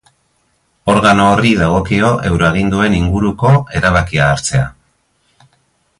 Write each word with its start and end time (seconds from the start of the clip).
Organo 0.93 1.27
horri 1.33 1.51
dagokio 1.59 2.09
euroaginduen 2.31 2.97
inguruko 3.03 3.53
erabakia 3.81 4.31
hartzea. 4.33 4.69